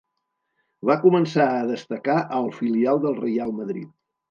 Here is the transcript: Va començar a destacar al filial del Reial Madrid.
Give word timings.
Va 0.89 0.95
començar 1.03 1.45
a 1.59 1.67
destacar 1.73 2.17
al 2.39 2.51
filial 2.63 3.05
del 3.07 3.17
Reial 3.23 3.57
Madrid. 3.63 3.97